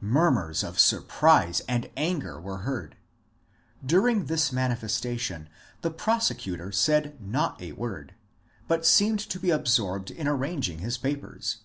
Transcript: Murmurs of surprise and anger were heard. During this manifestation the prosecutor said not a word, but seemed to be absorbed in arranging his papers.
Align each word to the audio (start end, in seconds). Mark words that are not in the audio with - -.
Murmurs 0.00 0.64
of 0.64 0.80
surprise 0.80 1.62
and 1.68 1.88
anger 1.96 2.40
were 2.40 2.62
heard. 2.66 2.96
During 3.86 4.24
this 4.24 4.50
manifestation 4.50 5.48
the 5.82 5.90
prosecutor 5.92 6.72
said 6.72 7.20
not 7.20 7.62
a 7.62 7.70
word, 7.70 8.14
but 8.66 8.84
seemed 8.84 9.20
to 9.20 9.38
be 9.38 9.50
absorbed 9.50 10.10
in 10.10 10.26
arranging 10.26 10.80
his 10.80 10.98
papers. 10.98 11.58